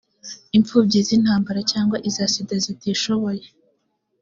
[0.57, 3.45] imfubyi z’intambara cyangwa iza sida zitishoboye